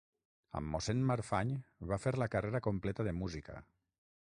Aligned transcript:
Amb 0.59 0.71
mossèn 0.75 1.03
Marfany 1.09 1.51
va 1.91 2.01
fer 2.05 2.15
la 2.23 2.29
carrera 2.37 2.65
completa 2.71 3.09
de 3.11 3.17
música. 3.21 3.63